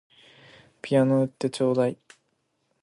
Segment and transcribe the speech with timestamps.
[0.81, 1.95] ピアノ売ってちょうだい